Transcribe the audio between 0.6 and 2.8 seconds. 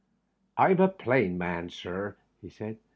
a plain man, sir," he said.